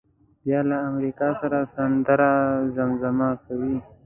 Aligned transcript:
بیا 0.43 0.59
له 0.69 0.77
امریکا 0.89 1.29
سره 1.41 1.57
سندره 1.73 2.31
زمزمه 2.75 3.29
کوي. 3.45 3.75